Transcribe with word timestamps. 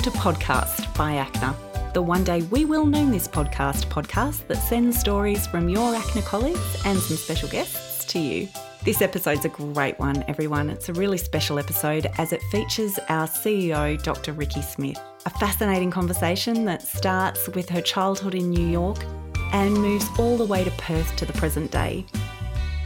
Welcome 0.00 0.12
to 0.12 0.18
Podcast 0.18 0.96
by 0.96 1.12
ACNA, 1.12 1.92
the 1.92 2.00
One 2.00 2.24
Day 2.24 2.40
We 2.44 2.64
Will 2.64 2.86
Name 2.86 3.10
This 3.10 3.28
Podcast 3.28 3.84
podcast 3.90 4.46
that 4.46 4.56
sends 4.56 4.98
stories 4.98 5.46
from 5.46 5.68
your 5.68 5.92
ACNA 5.92 6.24
colleagues 6.24 6.86
and 6.86 6.98
some 6.98 7.18
special 7.18 7.50
guests 7.50 8.06
to 8.06 8.18
you. 8.18 8.48
This 8.82 9.02
episode's 9.02 9.44
a 9.44 9.50
great 9.50 9.98
one, 9.98 10.24
everyone. 10.26 10.70
It's 10.70 10.88
a 10.88 10.94
really 10.94 11.18
special 11.18 11.58
episode 11.58 12.10
as 12.16 12.32
it 12.32 12.40
features 12.44 12.98
our 13.10 13.26
CEO, 13.26 14.02
Dr. 14.02 14.32
Ricki 14.32 14.62
Smith. 14.62 14.98
A 15.26 15.30
fascinating 15.38 15.90
conversation 15.90 16.64
that 16.64 16.80
starts 16.80 17.50
with 17.50 17.68
her 17.68 17.82
childhood 17.82 18.34
in 18.34 18.48
New 18.48 18.66
York 18.66 19.04
and 19.52 19.74
moves 19.74 20.06
all 20.18 20.38
the 20.38 20.46
way 20.46 20.64
to 20.64 20.70
Perth 20.78 21.14
to 21.16 21.26
the 21.26 21.34
present 21.34 21.70
day. 21.70 22.06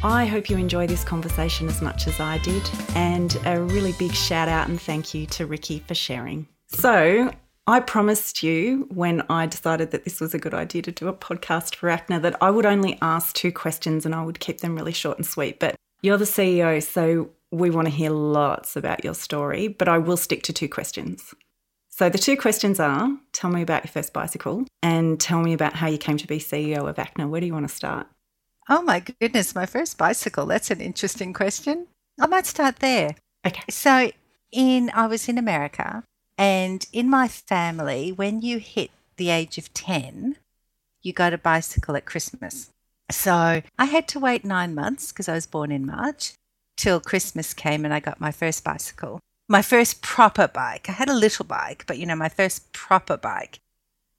I 0.02 0.26
hope 0.26 0.50
you 0.50 0.56
enjoy 0.56 0.88
this 0.88 1.04
conversation 1.04 1.68
as 1.68 1.80
much 1.80 2.08
as 2.08 2.18
I 2.18 2.38
did, 2.38 2.68
and 2.96 3.38
a 3.46 3.60
really 3.60 3.92
big 4.00 4.12
shout 4.14 4.48
out 4.48 4.66
and 4.66 4.80
thank 4.80 5.14
you 5.14 5.26
to 5.26 5.46
Ricki 5.46 5.78
for 5.78 5.94
sharing. 5.94 6.48
So, 6.74 7.30
I 7.66 7.80
promised 7.80 8.42
you 8.42 8.86
when 8.90 9.22
I 9.30 9.46
decided 9.46 9.90
that 9.92 10.04
this 10.04 10.20
was 10.20 10.34
a 10.34 10.38
good 10.38 10.52
idea 10.52 10.82
to 10.82 10.92
do 10.92 11.08
a 11.08 11.14
podcast 11.14 11.76
for 11.76 11.88
ACNA 11.88 12.20
that 12.20 12.36
I 12.42 12.50
would 12.50 12.66
only 12.66 12.98
ask 13.00 13.34
two 13.34 13.52
questions 13.52 14.04
and 14.04 14.14
I 14.14 14.22
would 14.22 14.38
keep 14.38 14.60
them 14.60 14.76
really 14.76 14.92
short 14.92 15.16
and 15.16 15.26
sweet. 15.26 15.60
But 15.60 15.76
you're 16.02 16.18
the 16.18 16.26
CEO, 16.26 16.82
so 16.82 17.30
we 17.50 17.70
want 17.70 17.86
to 17.86 17.94
hear 17.94 18.10
lots 18.10 18.76
about 18.76 19.02
your 19.02 19.14
story, 19.14 19.68
but 19.68 19.88
I 19.88 19.96
will 19.96 20.18
stick 20.18 20.42
to 20.42 20.52
two 20.52 20.68
questions. 20.68 21.34
So 21.88 22.10
the 22.10 22.18
two 22.18 22.36
questions 22.36 22.80
are 22.80 23.16
tell 23.32 23.50
me 23.50 23.62
about 23.62 23.84
your 23.84 23.92
first 23.92 24.12
bicycle 24.12 24.66
and 24.82 25.18
tell 25.18 25.40
me 25.40 25.54
about 25.54 25.74
how 25.74 25.86
you 25.86 25.96
came 25.96 26.18
to 26.18 26.26
be 26.26 26.38
CEO 26.38 26.88
of 26.88 26.96
ACNA. 26.96 27.30
Where 27.30 27.40
do 27.40 27.46
you 27.46 27.54
want 27.54 27.68
to 27.68 27.74
start? 27.74 28.08
Oh 28.68 28.82
my 28.82 29.00
goodness, 29.00 29.54
my 29.54 29.64
first 29.64 29.96
bicycle. 29.96 30.44
That's 30.44 30.70
an 30.70 30.80
interesting 30.80 31.32
question. 31.32 31.86
I 32.20 32.26
might 32.26 32.46
start 32.46 32.80
there. 32.80 33.14
Okay. 33.46 33.62
So 33.70 34.10
in 34.52 34.90
I 34.92 35.06
was 35.06 35.28
in 35.28 35.38
America 35.38 36.02
and 36.36 36.86
in 36.92 37.08
my 37.08 37.28
family 37.28 38.12
when 38.12 38.40
you 38.40 38.58
hit 38.58 38.90
the 39.16 39.30
age 39.30 39.58
of 39.58 39.72
10, 39.74 40.36
you 41.02 41.12
got 41.12 41.32
a 41.32 41.38
bicycle 41.38 41.96
at 41.96 42.04
Christmas. 42.04 42.70
So 43.10 43.62
I 43.78 43.84
had 43.84 44.08
to 44.08 44.20
wait 44.20 44.44
9 44.44 44.74
months 44.74 45.12
because 45.12 45.28
I 45.28 45.34
was 45.34 45.46
born 45.46 45.70
in 45.70 45.86
March 45.86 46.32
till 46.76 47.00
Christmas 47.00 47.54
came 47.54 47.84
and 47.84 47.94
I 47.94 48.00
got 48.00 48.20
my 48.20 48.32
first 48.32 48.64
bicycle. 48.64 49.20
My 49.48 49.62
first 49.62 50.00
proper 50.00 50.48
bike. 50.48 50.88
I 50.88 50.92
had 50.92 51.10
a 51.10 51.14
little 51.14 51.44
bike, 51.44 51.84
but 51.86 51.98
you 51.98 52.06
know, 52.06 52.16
my 52.16 52.30
first 52.30 52.72
proper 52.72 53.16
bike. 53.16 53.58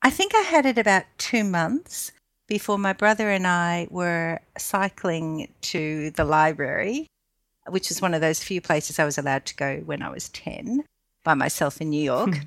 I 0.02 0.12
think 0.12 0.36
I 0.36 0.42
had 0.42 0.66
it 0.66 0.78
about 0.78 1.06
2 1.18 1.44
months 1.44 2.12
before 2.48 2.78
my 2.78 2.94
brother 2.94 3.32
and 3.32 3.48
I 3.48 3.88
were 3.90 4.40
cycling 4.56 5.52
to 5.62 6.12
the 6.12 6.24
library, 6.24 7.08
which 7.68 7.90
is 7.90 8.04
one 8.04 8.14
of 8.14 8.22
those 8.22 8.44
few 8.44 8.62
places 8.62 9.00
I 9.00 9.06
was 9.06 9.18
allowed 9.18 9.46
to 9.48 9.56
go 9.56 9.78
when 9.78 10.04
I 10.04 10.10
was 10.10 10.30
10 10.30 10.84
by 11.26 11.34
myself 11.34 11.82
in 11.82 11.90
New 11.90 12.04
York. 12.04 12.36
Hmm. 12.36 12.42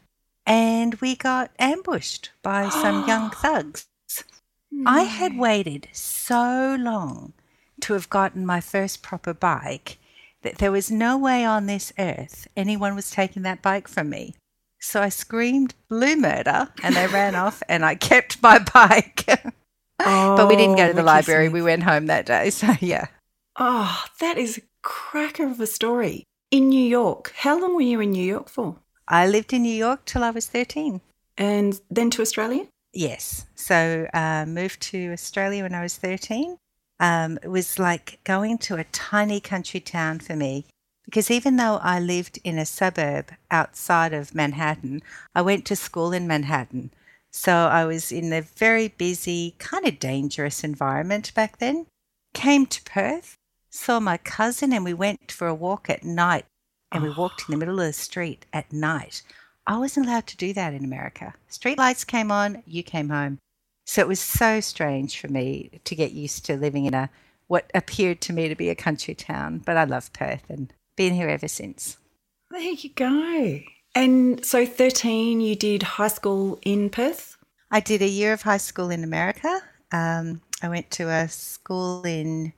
and 0.47 0.95
we 1.03 1.15
got 1.15 1.51
ambushed 1.59 2.31
by 2.43 2.71
some 2.71 3.07
young 3.11 3.31
thugs. 3.31 3.87
I 4.87 5.03
had 5.03 5.37
waited 5.37 5.89
so 5.93 6.77
long 6.81 7.35
to 7.81 7.93
have 7.93 8.09
gotten 8.09 8.47
my 8.47 8.61
first 8.61 9.03
proper 9.03 9.35
bike 9.35 9.99
that 10.43 10.59
there 10.59 10.73
was 10.73 10.91
no 10.91 11.19
way 11.19 11.45
on 11.45 11.67
this 11.67 11.93
earth 11.99 12.47
anyone 12.57 12.95
was 12.95 13.11
taking 13.11 13.43
that 13.43 13.63
bike 13.63 13.89
from 13.89 14.09
me. 14.09 14.35
So 14.81 15.03
I 15.03 15.09
screamed 15.09 15.75
blue 15.89 16.17
murder 16.17 16.69
and 16.83 16.95
they 16.95 17.07
ran 17.09 17.35
off 17.45 17.63
and 17.69 17.85
I 17.85 17.95
kept 17.97 18.43
my 18.43 18.59
bike. 18.59 19.25
Oh, 20.01 20.37
but 20.37 20.49
we 20.49 20.57
didn't 20.57 20.77
go 20.77 20.87
to 20.87 20.95
the 20.95 21.03
oh, 21.03 21.05
library. 21.05 21.49
We 21.49 21.63
went 21.63 21.83
home 21.83 22.07
that 22.07 22.27
day. 22.27 22.51
So 22.51 22.75
yeah. 22.81 23.07
Oh, 23.57 24.05
that 24.21 24.39
is 24.39 24.59
a 24.59 24.63
cracker 24.83 25.47
of 25.47 25.61
a 25.61 25.67
story. 25.67 26.28
In 26.51 26.71
New 26.71 26.83
York. 26.83 27.33
How 27.37 27.61
long 27.61 27.75
were 27.75 27.83
you 27.83 28.01
in 28.01 28.13
New 28.13 28.25
York 28.25 28.49
for? 28.49 28.77
I 29.07 29.27
lived 29.27 29.53
in 29.53 29.63
New 29.63 29.75
York 29.75 30.05
till 30.05 30.25
I 30.25 30.31
was 30.31 30.47
13. 30.47 31.01
And 31.37 31.81
then 31.91 32.11
to 32.11 32.23
Australia? 32.23 32.67
Yes. 32.93 33.47
So 33.55 34.09
uh, 34.15 34.45
moved 34.47 34.81
to 34.91 35.13
Australia 35.13 35.63
when 35.63 35.75
I 35.75 35.83
was 35.83 35.97
13. 35.97 36.57
Um, 37.01 37.39
it 37.43 37.49
was 37.49 37.79
like 37.79 38.19
going 38.25 38.59
to 38.59 38.77
a 38.77 38.85
tiny 38.85 39.41
country 39.41 39.81
town 39.81 40.19
for 40.19 40.35
me 40.35 40.65
because 41.05 41.31
even 41.31 41.57
though 41.57 41.79
I 41.83 42.01
lived 42.01 42.39
in 42.45 42.59
a 42.59 42.67
suburb 42.67 43.31
outside 43.51 44.13
of 44.13 44.35
Manhattan, 44.35 45.01
I 45.35 45.41
went 45.41 45.65
to 45.67 45.77
school 45.77 46.13
in 46.13 46.27
Manhattan. 46.27 46.91
So 47.31 47.53
I 47.53 47.87
was 47.87 48.13
in 48.13 48.31
a 48.33 48.43
very 48.43 48.89
busy, 48.89 49.55
kind 49.59 49.87
of 49.87 49.99
dangerous 49.99 50.65
environment 50.65 51.33
back 51.35 51.59
then. 51.59 51.87
Came 52.35 52.67
to 52.67 52.83
Perth, 52.83 53.38
saw 53.71 54.01
my 54.01 54.17
cousin, 54.17 54.73
and 54.73 54.85
we 54.85 54.95
went 54.95 55.31
for 55.31 55.47
a 55.47 55.55
walk 55.55 55.91
at 55.91 56.05
night. 56.05 56.45
And 56.91 57.03
we 57.03 57.11
walked 57.11 57.45
in 57.47 57.53
the 57.53 57.59
middle 57.59 57.81
of 57.81 57.87
the 57.87 57.93
street 57.93 58.47
at 58.53 58.73
night. 58.73 59.23
I 59.67 59.77
wasn't 59.77 60.07
allowed 60.07 60.27
to 60.29 60.37
do 60.39 60.55
that 60.55 60.73
in 60.73 60.85
America. 60.85 61.35
Street 61.49 61.77
lights 61.77 62.03
came 62.03 62.33
on, 62.33 62.63
you 62.67 62.83
came 62.83 63.11
home. 63.11 63.39
So 63.85 64.01
it 64.01 64.09
was 64.09 64.21
so 64.21 64.61
strange 64.61 65.21
for 65.21 65.29
me 65.29 65.81
to 65.85 65.95
get 65.95 66.13
used 66.13 66.47
to 66.47 66.57
living 66.57 66.87
in 66.87 66.95
a 66.95 67.11
what 67.47 67.71
appeared 67.75 68.21
to 68.23 68.33
me 68.33 68.49
to 68.49 68.55
be 68.55 68.71
a 68.71 68.75
country 68.75 69.15
town. 69.15 69.59
But 69.59 69.77
I 69.77 69.85
love 69.85 70.13
Perth 70.13 70.45
and 70.49 70.73
been 70.97 71.15
here 71.15 71.29
ever 71.29 71.49
since. 71.49 71.97
There 72.51 72.61
you 72.61 72.91
go. 72.91 73.61
And 73.95 74.45
so 74.45 74.65
13, 74.65 75.41
you 75.41 75.57
did 75.57 75.83
high 75.83 76.09
school 76.09 76.59
in 76.63 76.89
Perth? 76.91 77.37
I 77.71 77.81
did 77.81 78.01
a 78.01 78.09
year 78.09 78.33
of 78.33 78.43
high 78.43 78.59
school 78.59 78.91
in 78.91 79.05
America. 79.05 79.61
Um, 79.93 80.41
I 80.63 80.69
went 80.69 80.91
to 80.93 81.09
a 81.09 81.29
school 81.29 82.03
in 82.05 82.53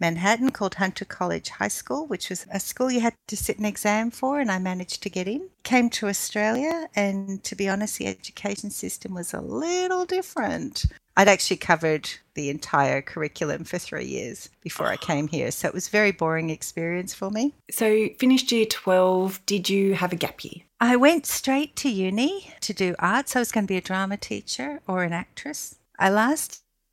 Manhattan 0.00 0.50
called 0.50 0.76
Hunter 0.76 1.04
College 1.04 1.48
High 1.48 1.68
School, 1.68 2.06
which 2.06 2.30
was 2.30 2.46
a 2.50 2.60
school 2.60 2.90
you 2.90 3.00
had 3.00 3.14
to 3.26 3.36
sit 3.36 3.58
an 3.58 3.64
exam 3.64 4.10
for, 4.10 4.38
and 4.38 4.50
I 4.50 4.58
managed 4.58 5.02
to 5.02 5.10
get 5.10 5.26
in. 5.26 5.48
Came 5.64 5.90
to 5.90 6.06
Australia, 6.08 6.88
and 6.94 7.42
to 7.44 7.56
be 7.56 7.68
honest, 7.68 7.98
the 7.98 8.06
education 8.06 8.70
system 8.70 9.14
was 9.14 9.34
a 9.34 9.40
little 9.40 10.04
different. 10.04 10.84
I'd 11.16 11.26
actually 11.26 11.56
covered 11.56 12.08
the 12.34 12.48
entire 12.48 13.02
curriculum 13.02 13.64
for 13.64 13.78
three 13.78 14.04
years 14.04 14.50
before 14.62 14.86
I 14.86 14.94
ah. 14.94 15.04
came 15.04 15.26
here, 15.26 15.50
so 15.50 15.66
it 15.66 15.74
was 15.74 15.88
a 15.88 15.90
very 15.90 16.12
boring 16.12 16.48
experience 16.48 17.12
for 17.12 17.28
me. 17.28 17.54
So 17.70 18.08
finished 18.20 18.52
year 18.52 18.66
12. 18.66 19.44
Did 19.44 19.68
you 19.68 19.94
have 19.94 20.12
a 20.12 20.16
gap 20.16 20.44
year? 20.44 20.62
I 20.80 20.94
went 20.94 21.26
straight 21.26 21.74
to 21.76 21.90
uni 21.90 22.54
to 22.60 22.72
do 22.72 22.94
arts. 23.00 23.34
I 23.34 23.40
was 23.40 23.50
going 23.50 23.64
to 23.64 23.68
be 23.68 23.76
a 23.76 23.80
drama 23.80 24.16
teacher 24.16 24.80
or 24.86 25.02
an 25.02 25.12
actress. 25.12 25.74
I 25.98 26.10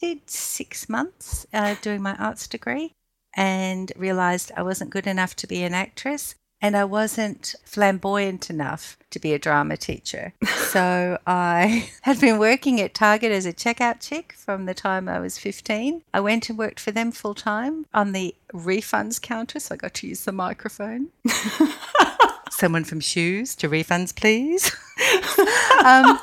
lasted 0.06 0.30
six 0.30 0.90
months 0.90 1.48
uh, 1.54 1.76
doing 1.82 2.02
my 2.02 2.16
arts 2.16 2.48
degree 2.48 2.94
and 3.36 3.92
realized 3.96 4.52
I 4.56 4.64
wasn't 4.64 4.92
good 4.92 5.08
enough 5.08 5.36
to 5.38 5.48
be 5.48 5.64
an 5.64 5.74
actress 5.74 6.36
and 6.62 6.78
I 6.78 6.86
wasn't 6.86 7.54
flamboyant 7.66 8.50
enough 8.50 8.98
to 9.12 9.20
be 9.20 9.34
a 9.34 9.40
drama 9.40 9.78
teacher. 9.78 10.34
so 10.46 11.18
I 11.28 11.90
had 12.02 12.22
been 12.22 12.40
working 12.40 12.80
at 12.80 12.94
Target 12.94 13.32
as 13.32 13.46
a 13.46 13.54
checkout 13.54 14.00
chick 14.00 14.34
from 14.34 14.66
the 14.66 14.74
time 14.74 15.10
I 15.10 15.20
was 15.20 15.38
15. 15.38 16.02
I 16.14 16.20
went 16.20 16.50
and 16.50 16.58
worked 16.58 16.80
for 16.80 16.92
them 16.92 17.12
full 17.12 17.36
time 17.36 17.86
on 17.94 18.14
the 18.14 18.36
refunds 18.54 19.22
counter, 19.22 19.60
so 19.60 19.76
I 19.76 19.78
got 19.78 19.94
to 19.96 20.08
use 20.08 20.24
the 20.24 20.32
microphone. 20.32 21.10
Someone 22.52 22.86
from 22.86 23.02
shoes 23.02 23.56
to 23.58 23.68
refunds, 23.68 24.16
please. 24.16 24.72
um, 25.84 26.20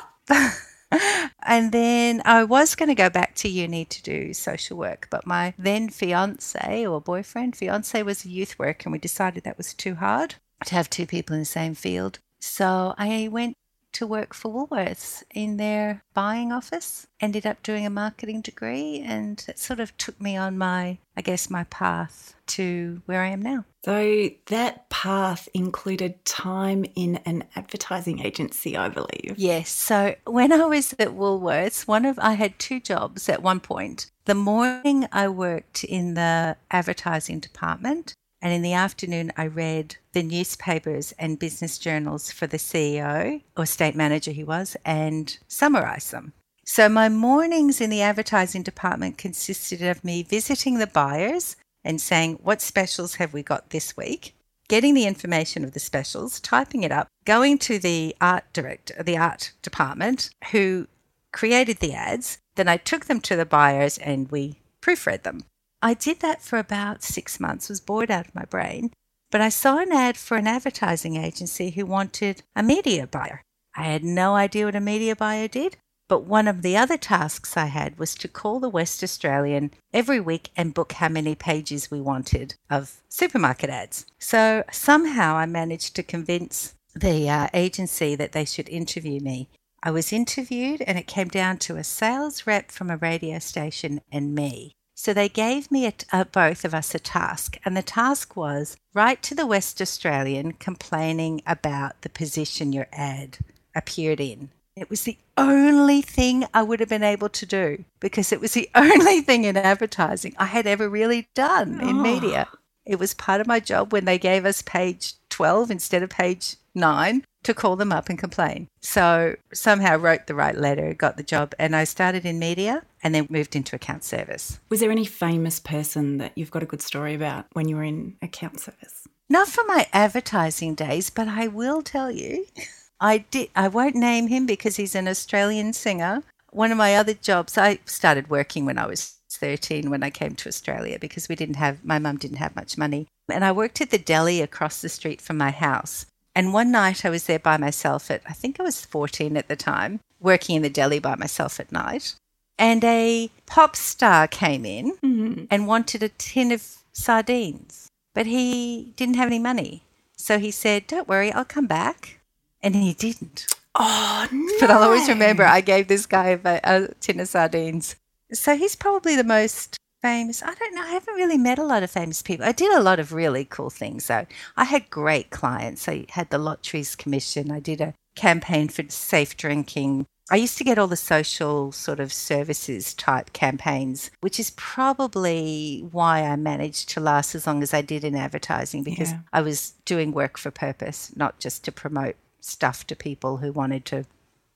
and 1.43 1.71
then 1.71 2.21
I 2.25 2.43
was 2.43 2.75
going 2.75 2.89
to 2.89 2.95
go 2.95 3.09
back 3.09 3.35
to 3.35 3.49
uni 3.49 3.85
to 3.85 4.03
do 4.03 4.33
social 4.33 4.77
work, 4.77 5.07
but 5.09 5.25
my 5.25 5.53
then 5.57 5.89
fiance 5.89 6.85
or 6.85 7.01
boyfriend, 7.01 7.55
fiance 7.55 8.01
was 8.03 8.25
a 8.25 8.29
youth 8.29 8.57
worker, 8.59 8.83
and 8.85 8.93
we 8.93 8.99
decided 8.99 9.43
that 9.43 9.57
was 9.57 9.73
too 9.73 9.95
hard 9.95 10.35
to 10.65 10.75
have 10.75 10.89
two 10.89 11.05
people 11.05 11.33
in 11.33 11.41
the 11.41 11.45
same 11.45 11.75
field. 11.75 12.19
So 12.41 12.93
I 12.97 13.29
went 13.31 13.55
to 13.93 14.07
work 14.07 14.33
for 14.33 14.51
Woolworths 14.51 15.23
in 15.33 15.57
their 15.57 16.03
buying 16.13 16.51
office, 16.51 17.07
ended 17.19 17.45
up 17.45 17.63
doing 17.63 17.85
a 17.85 17.89
marketing 17.89 18.41
degree, 18.41 19.01
and 19.05 19.43
it 19.47 19.59
sort 19.59 19.79
of 19.79 19.95
took 19.97 20.19
me 20.19 20.35
on 20.35 20.57
my, 20.57 20.97
I 21.15 21.21
guess, 21.21 21.49
my 21.49 21.63
path 21.65 22.35
to 22.45 23.01
where 23.05 23.21
I 23.21 23.27
am 23.29 23.41
now. 23.41 23.65
So 23.85 24.29
that 24.47 24.89
path 24.89 25.49
included 25.53 26.23
time 26.25 26.85
in 26.95 27.17
an 27.25 27.45
advertising 27.55 28.19
agency, 28.19 28.77
I 28.77 28.89
believe. 28.89 29.35
Yes. 29.37 29.69
So 29.69 30.15
when 30.25 30.51
I 30.53 30.65
was 30.65 30.93
at 30.93 31.09
Woolworths, 31.09 31.87
one 31.87 32.05
of 32.05 32.17
I 32.19 32.33
had 32.33 32.59
two 32.59 32.79
jobs 32.79 33.27
at 33.29 33.41
one 33.41 33.59
point. 33.59 34.09
The 34.25 34.35
morning 34.35 35.07
I 35.11 35.27
worked 35.27 35.83
in 35.83 36.13
the 36.13 36.55
advertising 36.71 37.39
department, 37.39 38.13
and 38.43 38.51
in 38.51 38.61
the 38.61 38.73
afternoon 38.73 39.31
I 39.37 39.47
read 39.47 39.95
the 40.11 40.21
newspapers 40.21 41.13
and 41.17 41.39
business 41.39 41.77
journals 41.77 42.29
for 42.29 42.45
the 42.45 42.57
CEO 42.57 43.41
or 43.55 43.65
state 43.65 43.95
manager 43.95 44.31
he 44.31 44.43
was 44.43 44.75
and 44.83 45.35
summarized 45.47 46.11
them. 46.11 46.33
So 46.65 46.89
my 46.89 47.07
mornings 47.07 47.79
in 47.79 47.89
the 47.89 48.01
advertising 48.01 48.61
department 48.61 49.17
consisted 49.17 49.81
of 49.81 50.03
me 50.03 50.23
visiting 50.23 50.77
the 50.77 50.87
buyers 50.87 51.55
and 51.85 52.01
saying, 52.01 52.39
What 52.43 52.61
specials 52.61 53.15
have 53.15 53.33
we 53.33 53.43
got 53.43 53.69
this 53.69 53.95
week? 53.95 54.35
Getting 54.67 54.93
the 54.93 55.05
information 55.05 55.63
of 55.63 55.71
the 55.71 55.79
specials, 55.79 56.41
typing 56.41 56.83
it 56.83 56.91
up, 56.91 57.07
going 57.25 57.57
to 57.59 57.79
the 57.79 58.13
art 58.19 58.43
director, 58.51 59.01
the 59.03 59.17
art 59.17 59.53
department 59.61 60.31
who 60.51 60.87
created 61.31 61.77
the 61.77 61.93
ads. 61.93 62.39
Then 62.55 62.67
I 62.67 62.77
took 62.77 63.05
them 63.05 63.21
to 63.21 63.37
the 63.37 63.45
buyers 63.45 63.97
and 63.97 64.29
we 64.31 64.59
proofread 64.81 65.23
them. 65.23 65.45
I 65.83 65.93
did 65.93 66.21
that 66.21 66.41
for 66.41 66.57
about 66.57 67.03
six 67.03 67.41
months, 67.41 67.67
was 67.67 67.81
bored 67.81 68.09
out 68.09 68.29
of 68.29 68.33
my 68.33 68.45
brain. 68.45 68.91
But 69.29 69.41
I 69.41 69.49
saw 69.49 69.79
an 69.79 69.91
ad 69.91 70.15
for 70.15 70.37
an 70.37 70.47
advertising 70.47 71.17
agency 71.17 71.71
who 71.71 71.85
wanted 71.85 72.41
a 72.55 72.63
media 72.63 73.05
buyer. 73.05 73.41
I 73.75 73.83
had 73.83 74.03
no 74.03 74.35
idea 74.35 74.65
what 74.65 74.75
a 74.75 74.79
media 74.79 75.13
buyer 75.13 75.49
did. 75.49 75.75
But 76.07 76.23
one 76.23 76.47
of 76.47 76.61
the 76.61 76.77
other 76.77 76.97
tasks 76.97 77.57
I 77.57 77.65
had 77.65 77.99
was 77.99 78.15
to 78.15 78.27
call 78.29 78.61
the 78.61 78.69
West 78.69 79.03
Australian 79.03 79.71
every 79.93 80.21
week 80.21 80.51
and 80.55 80.73
book 80.73 80.93
how 80.93 81.09
many 81.09 81.35
pages 81.35 81.91
we 81.91 81.99
wanted 81.99 82.55
of 82.69 83.01
supermarket 83.09 83.69
ads. 83.69 84.05
So 84.19 84.63
somehow 84.71 85.35
I 85.35 85.47
managed 85.47 85.97
to 85.97 86.03
convince 86.03 86.75
the 86.95 87.29
uh, 87.29 87.47
agency 87.53 88.15
that 88.15 88.31
they 88.31 88.45
should 88.45 88.69
interview 88.69 89.19
me. 89.19 89.49
I 89.81 89.91
was 89.91 90.13
interviewed, 90.13 90.81
and 90.81 90.97
it 90.97 91.07
came 91.07 91.27
down 91.27 91.57
to 91.59 91.75
a 91.75 91.83
sales 91.83 92.47
rep 92.47 92.71
from 92.71 92.89
a 92.89 92.97
radio 92.97 93.39
station 93.39 93.99
and 94.11 94.33
me. 94.33 94.75
So 95.03 95.13
they 95.13 95.27
gave 95.27 95.69
me 95.69 95.85
a, 95.85 95.93
uh, 96.13 96.23
both 96.23 96.63
of 96.63 96.73
us 96.73 96.95
a 96.95 96.99
task, 96.99 97.57
and 97.65 97.75
the 97.75 97.83
task 97.83 98.37
was 98.37 98.77
write 98.93 99.21
to 99.23 99.35
the 99.35 99.45
West 99.45 99.81
Australian 99.81 100.53
complaining 100.53 101.41
about 101.45 102.03
the 102.03 102.09
position 102.09 102.71
your 102.71 102.87
ad 102.93 103.39
appeared 103.75 104.21
in. 104.21 104.47
It 104.77 104.89
was 104.89 105.03
the 105.03 105.17
only 105.37 106.01
thing 106.01 106.45
I 106.53 106.63
would 106.63 106.79
have 106.79 106.87
been 106.87 107.03
able 107.03 107.27
to 107.27 107.45
do 107.45 107.83
because 107.99 108.31
it 108.31 108.39
was 108.39 108.53
the 108.53 108.69
only 108.75 109.19
thing 109.19 109.43
in 109.43 109.57
advertising 109.57 110.35
I 110.37 110.45
had 110.45 110.65
ever 110.65 110.87
really 110.87 111.27
done 111.33 111.81
in 111.81 111.97
oh. 111.97 112.01
media. 112.01 112.47
It 112.85 112.97
was 112.97 113.13
part 113.13 113.41
of 113.41 113.47
my 113.47 113.59
job 113.59 113.91
when 113.91 114.05
they 114.05 114.17
gave 114.17 114.45
us 114.45 114.61
page 114.61 115.15
12 115.27 115.69
instead 115.69 116.01
of 116.01 116.11
page 116.11 116.55
9 116.75 117.25
to 117.43 117.53
call 117.53 117.75
them 117.75 117.91
up 117.91 118.09
and 118.09 118.17
complain. 118.17 118.67
So 118.81 119.35
somehow 119.53 119.97
wrote 119.97 120.27
the 120.27 120.35
right 120.35 120.55
letter, 120.55 120.93
got 120.93 121.17
the 121.17 121.23
job, 121.23 121.53
and 121.59 121.75
I 121.75 121.83
started 121.83 122.25
in 122.25 122.39
media 122.39 122.83
and 123.03 123.13
then 123.13 123.27
moved 123.29 123.55
into 123.55 123.75
account 123.75 124.03
service. 124.03 124.59
Was 124.69 124.79
there 124.79 124.91
any 124.91 125.05
famous 125.05 125.59
person 125.59 126.17
that 126.17 126.31
you've 126.35 126.51
got 126.51 126.63
a 126.63 126.67
good 126.67 126.81
story 126.81 127.13
about 127.13 127.45
when 127.53 127.67
you 127.67 127.75
were 127.75 127.83
in 127.83 128.15
account 128.21 128.59
service? 128.59 129.07
Not 129.29 129.47
for 129.47 129.63
my 129.65 129.87
advertising 129.93 130.75
days, 130.75 131.09
but 131.09 131.27
I 131.27 131.47
will 131.47 131.81
tell 131.81 132.11
you. 132.11 132.45
I 132.99 133.17
did 133.17 133.49
I 133.55 133.67
won't 133.67 133.95
name 133.95 134.27
him 134.27 134.45
because 134.45 134.77
he's 134.77 134.95
an 134.95 135.07
Australian 135.07 135.73
singer. 135.73 136.23
One 136.51 136.71
of 136.71 136.77
my 136.77 136.95
other 136.95 137.13
jobs, 137.13 137.57
I 137.57 137.79
started 137.85 138.29
working 138.29 138.65
when 138.65 138.77
I 138.77 138.85
was 138.85 139.17
13 139.31 139.89
when 139.89 140.03
I 140.03 140.09
came 140.09 140.35
to 140.35 140.49
Australia 140.49 140.99
because 140.99 141.27
we 141.27 141.35
didn't 141.35 141.55
have 141.55 141.83
my 141.83 141.99
mum 141.99 142.17
didn't 142.17 142.37
have 142.37 142.55
much 142.55 142.77
money. 142.77 143.07
And 143.29 143.43
I 143.43 143.51
worked 143.51 143.81
at 143.81 143.89
the 143.89 143.97
deli 143.97 144.41
across 144.41 144.81
the 144.81 144.89
street 144.89 145.21
from 145.21 145.37
my 145.37 145.51
house. 145.51 146.05
And 146.35 146.53
one 146.53 146.71
night 146.71 147.05
I 147.05 147.09
was 147.09 147.25
there 147.25 147.39
by 147.39 147.57
myself 147.57 148.09
at, 148.09 148.21
I 148.27 148.33
think 148.33 148.59
I 148.59 148.63
was 148.63 148.83
14 148.85 149.37
at 149.37 149.47
the 149.47 149.55
time, 149.55 149.99
working 150.19 150.55
in 150.55 150.61
the 150.61 150.69
deli 150.69 150.99
by 150.99 151.15
myself 151.15 151.59
at 151.59 151.71
night. 151.71 152.15
And 152.57 152.83
a 152.83 153.29
pop 153.45 153.75
star 153.75 154.27
came 154.27 154.65
in 154.65 154.97
mm-hmm. 155.03 155.45
and 155.49 155.67
wanted 155.67 156.03
a 156.03 156.09
tin 156.09 156.51
of 156.51 156.77
sardines, 156.91 157.89
but 158.13 158.25
he 158.25 158.93
didn't 158.95 159.15
have 159.15 159.27
any 159.27 159.39
money. 159.39 159.83
So 160.15 160.39
he 160.39 160.51
said, 160.51 160.87
Don't 160.87 161.07
worry, 161.07 161.31
I'll 161.31 161.45
come 161.45 161.67
back. 161.67 162.19
And 162.61 162.75
he 162.75 162.93
didn't. 162.93 163.47
Oh, 163.75 164.27
no. 164.31 164.53
But 164.59 164.69
I'll 164.69 164.83
always 164.83 165.09
remember 165.09 165.43
I 165.43 165.61
gave 165.61 165.87
this 165.87 166.05
guy 166.05 166.39
a, 166.43 166.59
a 166.63 166.87
tin 166.99 167.19
of 167.19 167.27
sardines. 167.27 167.95
So 168.31 168.55
he's 168.55 168.75
probably 168.75 169.15
the 169.15 169.23
most 169.23 169.77
famous. 170.03 170.43
I 170.43 170.53
don't 170.53 170.75
know. 170.75 170.83
I 170.83 170.91
haven't 170.91 171.15
really 171.15 171.37
met 171.37 171.57
a 171.57 171.63
lot 171.63 171.81
of 171.81 171.89
famous 171.89 172.21
people. 172.21 172.45
I 172.45 172.51
did 172.51 172.71
a 172.73 172.83
lot 172.83 172.99
of 172.99 173.13
really 173.13 173.45
cool 173.45 173.69
things 173.69 174.07
though. 174.07 174.27
I 174.55 174.65
had 174.65 174.89
great 174.89 175.29
clients. 175.31 175.87
I 175.87 176.05
had 176.09 176.29
the 176.29 176.37
Lotteries 176.37 176.95
Commission. 176.95 177.49
I 177.49 177.61
did 177.61 177.79
a 177.79 177.95
campaign 178.15 178.67
for 178.67 178.83
safe 178.89 179.35
drinking. 179.37 180.05
I 180.29 180.35
used 180.35 180.57
to 180.57 180.63
get 180.63 180.77
all 180.77 180.87
the 180.87 180.97
social 180.97 181.71
sort 181.71 181.99
of 181.99 182.11
services 182.11 182.93
type 182.93 183.33
campaigns, 183.33 184.11
which 184.19 184.39
is 184.39 184.51
probably 184.51 185.87
why 185.91 186.23
I 186.23 186.35
managed 186.35 186.89
to 186.89 186.99
last 186.99 187.33
as 187.33 187.47
long 187.47 187.63
as 187.63 187.73
I 187.73 187.81
did 187.81 188.03
in 188.03 188.15
advertising 188.15 188.83
because 188.83 189.11
yeah. 189.11 189.19
I 189.31 189.41
was 189.41 189.71
doing 189.85 190.11
work 190.11 190.37
for 190.37 190.51
purpose, 190.51 191.11
not 191.15 191.39
just 191.39 191.63
to 191.65 191.71
promote 191.71 192.15
stuff 192.41 192.85
to 192.87 192.95
people 192.95 193.37
who 193.37 193.53
wanted 193.53 193.85
to 193.85 194.05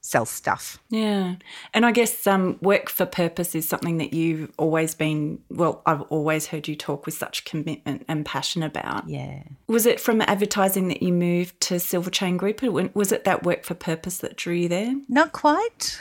sell 0.08 0.26
stuff. 0.26 0.80
Yeah. 0.90 1.36
And 1.74 1.86
I 1.86 1.92
guess 1.92 2.26
um, 2.26 2.58
work 2.62 2.90
for 2.90 3.06
purpose 3.06 3.54
is 3.56 3.68
something 3.68 3.98
that 3.98 4.14
you've 4.14 4.54
always 4.58 4.96
been, 4.96 5.40
well, 5.50 5.82
I've 5.86 6.02
always 6.04 6.48
heard 6.48 6.70
you 6.70 6.78
talk 6.78 7.06
with 7.06 7.16
such 7.16 7.44
commitment 7.44 8.06
and 8.08 8.26
passion 8.26 8.64
about. 8.64 9.10
Yeah. 9.10 9.44
Was 9.68 9.86
it 9.86 10.00
from 10.00 10.22
advertising 10.22 10.88
that 10.88 11.04
you 11.04 11.12
moved 11.12 11.60
to 11.62 11.78
Silver 11.78 12.10
Chain 12.10 12.38
Group? 12.38 12.62
Was 12.96 13.12
it 13.12 13.26
that 13.26 13.44
work 13.44 13.66
for 13.66 13.74
purpose 13.74 14.20
that 14.20 14.38
drew 14.38 14.54
you 14.54 14.70
there? 14.70 14.96
Not 15.10 15.34
quite. 15.34 16.00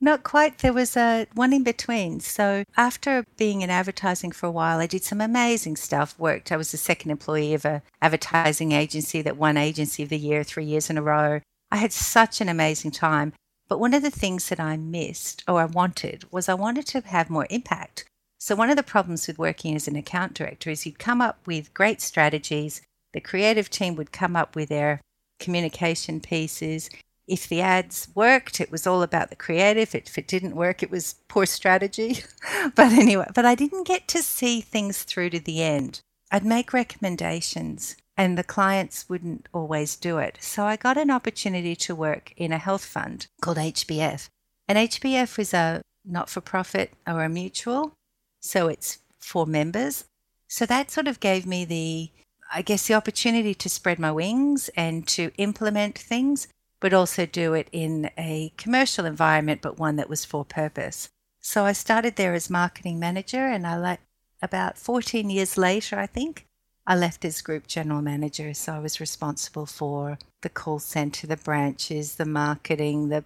Not 0.00 0.22
quite. 0.22 0.58
There 0.58 0.72
was 0.72 0.96
a 0.96 1.26
one 1.34 1.52
in 1.52 1.64
between. 1.64 2.20
So 2.20 2.62
after 2.76 3.24
being 3.36 3.62
in 3.62 3.68
advertising 3.68 4.30
for 4.30 4.46
a 4.46 4.50
while, 4.50 4.78
I 4.78 4.86
did 4.86 5.02
some 5.02 5.20
amazing 5.20 5.76
stuff. 5.76 6.18
Worked. 6.18 6.52
I 6.52 6.56
was 6.56 6.70
the 6.70 6.78
second 6.78 7.10
employee 7.10 7.52
of 7.52 7.64
a 7.64 7.82
advertising 8.00 8.72
agency 8.72 9.20
that 9.22 9.36
won 9.36 9.56
Agency 9.56 10.04
of 10.04 10.08
the 10.08 10.16
Year 10.18 10.42
three 10.44 10.64
years 10.64 10.88
in 10.88 10.96
a 10.96 11.02
row. 11.02 11.40
I 11.70 11.76
had 11.76 11.92
such 11.92 12.40
an 12.40 12.48
amazing 12.48 12.90
time. 12.90 13.32
But 13.68 13.78
one 13.78 13.94
of 13.94 14.02
the 14.02 14.10
things 14.10 14.48
that 14.48 14.58
I 14.58 14.76
missed 14.76 15.44
or 15.46 15.60
I 15.60 15.64
wanted 15.64 16.24
was 16.32 16.48
I 16.48 16.54
wanted 16.54 16.86
to 16.88 17.00
have 17.02 17.30
more 17.30 17.46
impact. 17.50 18.04
So, 18.36 18.56
one 18.56 18.68
of 18.68 18.76
the 18.76 18.82
problems 18.82 19.28
with 19.28 19.38
working 19.38 19.76
as 19.76 19.86
an 19.86 19.94
account 19.94 20.34
director 20.34 20.70
is 20.70 20.84
you'd 20.84 20.98
come 20.98 21.20
up 21.20 21.38
with 21.46 21.72
great 21.72 22.00
strategies, 22.00 22.82
the 23.12 23.20
creative 23.20 23.70
team 23.70 23.94
would 23.94 24.10
come 24.10 24.34
up 24.34 24.56
with 24.56 24.70
their 24.70 25.00
communication 25.38 26.20
pieces. 26.20 26.90
If 27.28 27.48
the 27.48 27.60
ads 27.60 28.08
worked, 28.14 28.60
it 28.60 28.72
was 28.72 28.88
all 28.88 29.02
about 29.02 29.30
the 29.30 29.36
creative. 29.36 29.94
If 29.94 30.18
it 30.18 30.26
didn't 30.26 30.56
work, 30.56 30.82
it 30.82 30.90
was 30.90 31.14
poor 31.28 31.46
strategy. 31.46 32.24
but 32.74 32.92
anyway, 32.92 33.26
but 33.34 33.44
I 33.44 33.54
didn't 33.54 33.86
get 33.86 34.08
to 34.08 34.22
see 34.22 34.60
things 34.60 35.04
through 35.04 35.30
to 35.30 35.38
the 35.38 35.62
end. 35.62 36.00
I'd 36.32 36.44
make 36.44 36.72
recommendations 36.72 37.96
and 38.20 38.36
the 38.36 38.44
clients 38.44 39.08
wouldn't 39.08 39.48
always 39.50 39.96
do 39.96 40.18
it. 40.18 40.36
So 40.42 40.66
I 40.66 40.76
got 40.76 40.98
an 40.98 41.10
opportunity 41.10 41.74
to 41.76 41.94
work 41.94 42.34
in 42.36 42.52
a 42.52 42.58
health 42.58 42.84
fund 42.84 43.28
called 43.40 43.56
HBF. 43.56 44.28
And 44.68 44.76
HBF 44.76 45.38
is 45.38 45.54
a 45.54 45.80
not 46.04 46.28
for 46.28 46.42
profit 46.42 46.92
or 47.06 47.24
a 47.24 47.30
mutual, 47.30 47.94
so 48.38 48.68
it's 48.68 48.98
for 49.18 49.46
members. 49.46 50.04
So 50.48 50.66
that 50.66 50.90
sort 50.90 51.08
of 51.08 51.18
gave 51.18 51.46
me 51.46 51.64
the, 51.64 52.10
I 52.52 52.60
guess, 52.60 52.86
the 52.86 52.92
opportunity 52.92 53.54
to 53.54 53.70
spread 53.70 53.98
my 53.98 54.12
wings 54.12 54.68
and 54.76 55.08
to 55.08 55.32
implement 55.38 55.96
things, 55.96 56.46
but 56.78 56.92
also 56.92 57.24
do 57.24 57.54
it 57.54 57.68
in 57.72 58.10
a 58.18 58.52
commercial 58.58 59.06
environment, 59.06 59.62
but 59.62 59.78
one 59.78 59.96
that 59.96 60.10
was 60.10 60.26
for 60.26 60.44
purpose. 60.44 61.08
So 61.40 61.64
I 61.64 61.72
started 61.72 62.16
there 62.16 62.34
as 62.34 62.50
marketing 62.50 62.98
manager, 62.98 63.46
and 63.46 63.66
I 63.66 63.78
like 63.78 64.00
about 64.42 64.76
14 64.76 65.30
years 65.30 65.56
later, 65.56 65.98
I 65.98 66.06
think, 66.06 66.44
I 66.86 66.96
left 66.96 67.24
as 67.24 67.42
group 67.42 67.66
general 67.66 68.02
manager, 68.02 68.52
so 68.54 68.72
I 68.72 68.78
was 68.78 69.00
responsible 69.00 69.66
for 69.66 70.18
the 70.42 70.48
call 70.48 70.78
center, 70.78 71.26
the 71.26 71.36
branches, 71.36 72.16
the 72.16 72.24
marketing, 72.24 73.08
the 73.08 73.24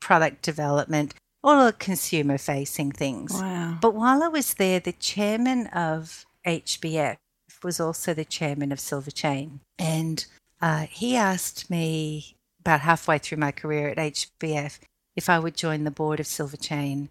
product 0.00 0.42
development, 0.42 1.14
all 1.42 1.66
the 1.66 1.72
consumer 1.72 2.38
facing 2.38 2.92
things. 2.92 3.32
Wow. 3.34 3.78
But 3.80 3.94
while 3.94 4.22
I 4.22 4.28
was 4.28 4.54
there, 4.54 4.80
the 4.80 4.92
chairman 4.92 5.66
of 5.68 6.26
HBF 6.46 7.16
was 7.62 7.80
also 7.80 8.14
the 8.14 8.24
chairman 8.24 8.72
of 8.72 8.80
Silver 8.80 9.10
Chain. 9.10 9.60
And 9.78 10.24
uh, 10.60 10.86
he 10.90 11.16
asked 11.16 11.70
me 11.70 12.36
about 12.60 12.80
halfway 12.80 13.18
through 13.18 13.38
my 13.38 13.52
career 13.52 13.88
at 13.88 13.96
HBF 13.96 14.78
if 15.16 15.28
I 15.28 15.38
would 15.38 15.56
join 15.56 15.84
the 15.84 15.90
board 15.90 16.20
of 16.20 16.26
Silver 16.26 16.56
Chain. 16.56 17.08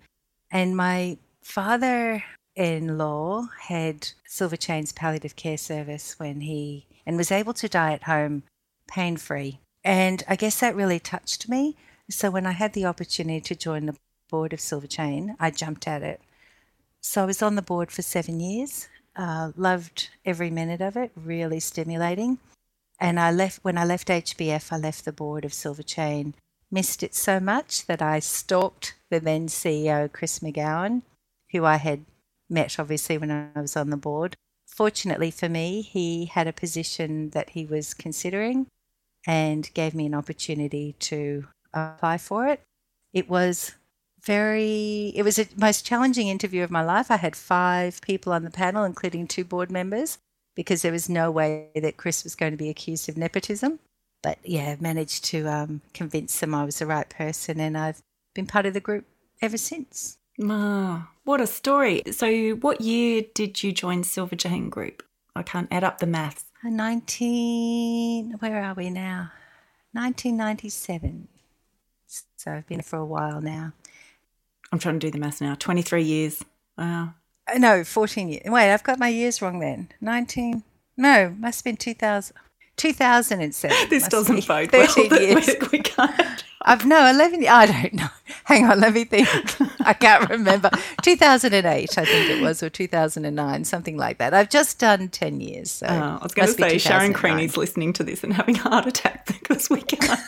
And 0.50 0.76
my 0.76 1.18
father 1.42 2.24
in 2.56 2.98
law 2.98 3.48
had 3.62 4.10
Silver 4.26 4.58
Chain's 4.58 4.92
palliative 4.92 5.36
care 5.36 5.58
service 5.58 6.20
when 6.20 6.42
he 6.42 6.86
and 7.06 7.18
was 7.18 7.32
able 7.32 7.54
to 7.54 7.70
die 7.70 7.94
at 7.94 8.04
home 8.04 8.44
pain 8.88 9.18
free. 9.18 9.60
And 9.84 10.24
I 10.28 10.36
guess 10.36 10.60
that 10.60 10.76
really 10.76 11.00
touched 11.00 11.50
me. 11.50 11.76
So 12.10 12.30
when 12.30 12.46
I 12.46 12.52
had 12.52 12.74
the 12.74 12.86
opportunity 12.86 13.42
to 13.42 13.56
join 13.56 13.86
the 13.86 13.96
board 14.30 14.54
of 14.54 14.60
Silver 14.60 14.88
Chain, 14.88 15.36
I 15.40 15.50
jumped 15.50 15.88
at 15.88 16.04
it. 16.04 16.22
So 17.00 17.24
I 17.24 17.26
was 17.26 17.42
on 17.42 17.56
the 17.56 17.62
board 17.62 17.92
for 17.92 18.02
seven 18.02 18.40
years. 18.40 18.88
Uh, 19.16 19.52
loved 19.58 20.10
every 20.26 20.50
minute 20.50 20.82
of 20.82 20.96
it, 20.96 21.12
really 21.16 21.60
stimulating. 21.60 22.38
And 23.00 23.20
I 23.20 23.32
left 23.32 23.60
when 23.64 23.78
I 23.78 23.84
left 23.84 24.10
HBF, 24.10 24.72
I 24.72 24.78
left 24.78 25.06
the 25.06 25.12
board 25.12 25.44
of 25.44 25.54
Silver 25.54 25.84
Chain. 25.84 26.36
Missed 26.70 27.04
it 27.04 27.16
so 27.16 27.40
much 27.40 27.88
that 27.88 28.02
I 28.02 28.20
stalked 28.20 28.96
the 29.10 29.20
then 29.20 29.48
CEO 29.48 30.12
Chris 30.12 30.40
McGowan, 30.40 31.02
who 31.52 31.66
I 31.66 31.78
had 31.78 32.06
met 32.52 32.80
obviously 32.80 33.18
when 33.18 33.32
I 33.32 33.60
was 33.60 33.76
on 33.76 33.90
the 33.90 33.98
board. 33.98 34.36
Fortunately 34.68 35.32
for 35.32 35.50
me, 35.50 35.82
he 35.82 36.26
had 36.26 36.48
a 36.48 36.54
position 36.54 37.32
that 37.32 37.52
he 37.52 37.66
was 37.66 37.94
considering 37.94 38.68
and 39.26 39.74
gave 39.74 39.94
me 39.94 40.06
an 40.06 40.16
opportunity 40.16 40.96
to 41.00 41.48
apply 41.74 42.18
for 42.18 42.48
it. 42.48 42.62
It 43.14 43.30
was 43.30 43.74
very 44.22 45.12
it 45.16 45.24
was 45.24 45.38
the 45.38 45.48
most 45.58 45.86
challenging 45.86 46.28
interview 46.28 46.64
of 46.64 46.72
my 46.72 46.84
life. 46.84 47.10
I 47.10 47.18
had 47.18 47.36
five 47.36 48.02
people 48.02 48.34
on 48.34 48.44
the 48.44 48.52
panel 48.52 48.84
including 48.84 49.28
two 49.28 49.44
board 49.44 49.72
members 49.72 50.18
because 50.56 50.82
there 50.82 50.92
was 50.92 51.10
no 51.10 51.32
way 51.32 51.70
that 51.76 51.98
Chris 51.98 52.24
was 52.24 52.36
going 52.36 52.52
to 52.52 52.58
be 52.58 52.70
accused 52.70 53.10
of 53.10 53.18
nepotism. 53.18 53.80
But 54.22 54.38
yeah, 54.44 54.76
managed 54.80 55.26
to 55.26 55.48
um, 55.48 55.82
convince 55.94 56.40
them 56.40 56.54
I 56.54 56.64
was 56.64 56.80
the 56.80 56.86
right 56.86 57.10
person, 57.10 57.60
and 57.60 57.78
I've 57.78 58.02
been 58.36 58.46
part 58.46 58.66
of 58.66 58.74
the 58.74 58.80
group 58.80 59.06
ever 59.42 59.58
since. 59.58 60.18
Ah, 60.44 61.11
what 61.24 61.42
a 61.42 61.48
story. 61.48 62.04
So, 62.12 62.52
what 62.52 62.82
year 62.82 63.24
did 63.34 63.64
you 63.64 63.72
join 63.72 64.04
Silver 64.04 64.36
Chain 64.36 64.70
Group? 64.70 65.04
I 65.36 65.44
can't 65.44 65.68
add 65.72 65.84
up 65.84 66.00
the 66.00 66.08
maths. 66.08 66.46
19, 66.64 68.34
where 68.40 68.64
are 68.64 68.74
we 68.74 68.90
now? 68.90 69.32
1997. 69.94 71.28
So 72.36 72.52
I've 72.52 72.68
been 72.68 72.82
for 72.82 72.98
a 72.98 73.06
while 73.06 73.42
now. 73.42 73.74
I'm 74.72 74.80
trying 74.80 75.00
to 75.00 75.08
do 75.08 75.12
the 75.12 75.18
maths 75.18 75.42
now. 75.42 75.56
23 75.56 76.04
years. 76.04 76.44
Wow. 76.78 77.14
Uh, 77.48 77.58
no, 77.58 77.84
14 77.84 78.30
years. 78.30 78.44
Wait, 78.46 78.72
I've 78.72 78.84
got 78.84 79.00
my 79.00 79.08
years 79.08 79.42
wrong 79.42 79.60
then. 79.60 79.90
19. 80.02 80.64
No, 80.98 81.36
must 81.40 81.60
have 81.60 81.64
been 81.64 81.78
2000. 81.78 82.36
2007. 82.82 83.90
This 83.90 84.08
doesn't 84.08 84.48
bode 84.48 84.72
well. 84.74 84.88
13 84.88 85.12
years. 85.22 85.50
We, 85.72 85.80
can't. 85.80 86.44
I've 86.64 86.86
no 86.86 87.08
11. 87.10 87.46
I 87.48 87.66
don't 87.68 87.94
know. 87.94 88.08
Hang 88.46 88.66
on, 88.66 88.80
let 88.80 88.94
me 88.94 89.04
think. 89.06 89.28
I 89.82 89.94
can't 89.94 90.30
remember. 90.30 90.70
2008, 91.04 91.98
I 91.98 92.06
think 92.06 92.30
it 92.32 92.42
was, 92.42 92.62
or 92.64 92.70
2009, 92.70 93.64
something 93.66 93.98
like 93.98 94.18
that. 94.18 94.34
I've 94.34 94.50
just 94.50 94.80
done 94.80 95.10
10 95.10 95.40
years. 95.42 95.72
So 95.72 95.86
Uh, 95.88 96.18
I 96.20 96.24
was 96.24 96.34
going 96.34 96.48
to 96.48 96.54
say 96.54 96.78
Sharon 96.80 97.14
Creaney's 97.14 97.56
listening 97.56 97.94
to 97.94 98.04
this 98.04 98.24
and 98.24 98.34
having 98.34 98.56
a 98.58 98.60
heart 98.62 98.88
attack 98.88 99.28
because 99.28 99.70
we 99.70 99.82
can't. 99.84 100.20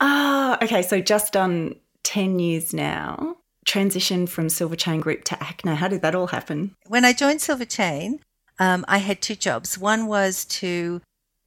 ah, 0.00 0.58
okay. 0.62 0.82
So 0.82 1.00
just 1.00 1.32
done 1.32 1.76
10 2.02 2.38
years 2.38 2.72
now. 2.74 3.36
Transition 3.64 4.26
from 4.26 4.48
Silver 4.50 4.76
Chain 4.76 5.00
Group 5.00 5.24
to 5.24 5.36
ACNA. 5.36 5.76
How 5.76 5.88
did 5.88 6.02
that 6.02 6.14
all 6.14 6.26
happen? 6.28 6.74
When 6.88 7.04
I 7.04 7.12
joined 7.14 7.40
Silver 7.40 7.64
Chain, 7.64 8.20
um, 8.58 8.84
I 8.88 8.98
had 8.98 9.20
two 9.20 9.34
jobs. 9.34 9.78
One 9.78 10.06
was 10.06 10.44
to 10.46 11.00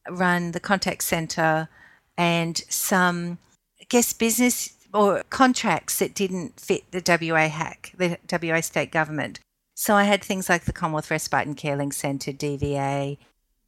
run 0.10 0.52
the 0.52 0.60
contact 0.60 1.04
center 1.04 1.70
and 2.18 2.58
some, 2.70 3.38
I 3.80 3.86
guess, 3.90 4.14
business 4.14 4.74
or 4.94 5.24
contracts 5.30 6.00
that 6.00 6.16
didn't 6.16 6.60
fit 6.60 6.92
the 6.92 7.04
WA 7.06 7.50
HACC, 7.50 7.98
the 7.98 8.18
WA 8.32 8.62
state 8.62 8.92
government. 8.92 9.40
So 9.76 9.94
I 9.94 10.06
had 10.06 10.24
things 10.24 10.50
like 10.50 10.66
the 10.66 10.74
Commonwealth 10.74 11.12
Respite 11.12 11.46
and 11.46 11.56
Care 11.56 11.76
Link 11.76 11.94
Centre, 11.94 12.32
DVA, 12.32 13.18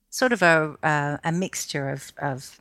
sort 0.10 0.34
of 0.34 0.42
a, 0.42 0.76
uh, 0.82 1.18
a 1.24 1.32
mixture 1.32 1.90
of, 1.90 2.12
of 2.18 2.60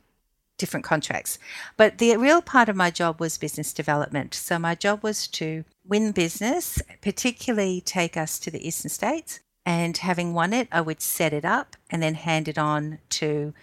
different 0.57 0.83
contracts. 0.85 1.39
But 1.75 1.97
the 1.97 2.15
real 2.17 2.43
part 2.43 2.69
of 2.69 2.75
my 2.75 2.91
job 2.91 3.19
was 3.19 3.39
business 3.39 3.73
development. 3.73 4.35
So 4.35 4.59
my 4.59 4.75
job 4.75 5.01
was 5.01 5.27
to 5.29 5.63
win 5.87 6.11
business, 6.11 6.79
particularly 7.01 7.81
take 7.81 8.15
us 8.15 8.37
to 8.39 8.51
the 8.51 8.65
eastern 8.67 8.89
states. 8.89 9.39
And 9.69 9.95
having 9.97 10.33
won 10.33 10.51
it, 10.51 10.67
I 10.71 10.81
would 10.81 10.99
set 10.99 11.31
it 11.31 11.45
up 11.45 11.75
and 11.91 12.01
then 12.01 12.15
hand 12.15 12.47
it 12.47 12.57
on 12.57 12.97
to 13.09 13.53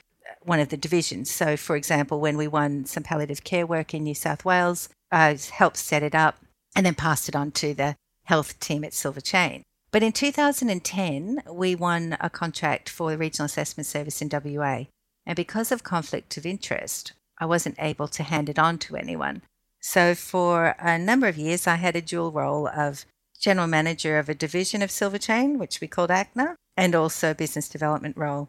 one 0.40 0.60
of 0.60 0.68
the 0.68 0.76
divisions. 0.76 1.28
So, 1.32 1.56
for 1.56 1.74
example, 1.74 2.20
when 2.20 2.36
we 2.36 2.46
won 2.46 2.84
some 2.84 3.02
palliative 3.02 3.42
care 3.42 3.66
work 3.66 3.92
in 3.92 4.04
New 4.04 4.14
South 4.14 4.44
Wales, 4.44 4.88
I 5.10 5.36
helped 5.50 5.78
set 5.78 6.04
it 6.04 6.14
up 6.14 6.38
and 6.76 6.86
then 6.86 6.94
passed 6.94 7.28
it 7.28 7.34
on 7.34 7.50
to 7.50 7.74
the 7.74 7.96
health 8.22 8.60
team 8.60 8.84
at 8.84 8.94
Silver 8.94 9.20
Chain. 9.20 9.64
But 9.90 10.04
in 10.04 10.12
2010, 10.12 11.42
we 11.50 11.74
won 11.74 12.16
a 12.20 12.30
contract 12.30 12.88
for 12.88 13.10
the 13.10 13.18
Regional 13.18 13.46
Assessment 13.46 13.88
Service 13.88 14.22
in 14.22 14.28
WA. 14.28 14.84
And 15.26 15.34
because 15.34 15.72
of 15.72 15.82
conflict 15.82 16.36
of 16.36 16.46
interest, 16.46 17.14
I 17.38 17.46
wasn't 17.46 17.80
able 17.80 18.06
to 18.06 18.22
hand 18.22 18.48
it 18.48 18.60
on 18.60 18.78
to 18.78 18.94
anyone. 18.94 19.42
So 19.80 20.14
for 20.14 20.76
a 20.78 21.00
number 21.00 21.26
of 21.26 21.36
years, 21.36 21.66
I 21.66 21.74
had 21.74 21.96
a 21.96 22.00
dual 22.00 22.30
role 22.30 22.68
of 22.68 23.06
general 23.46 23.68
manager 23.68 24.18
of 24.18 24.28
a 24.28 24.34
division 24.34 24.82
of 24.82 24.90
Silver 24.90 25.18
Chain, 25.18 25.56
which 25.56 25.80
we 25.80 25.86
called 25.86 26.10
ACNA, 26.10 26.56
and 26.76 26.96
also 26.96 27.32
business 27.32 27.68
development 27.68 28.16
role. 28.16 28.48